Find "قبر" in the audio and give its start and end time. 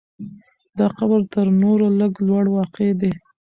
0.97-1.21